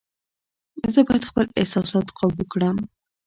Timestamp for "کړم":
2.51-2.77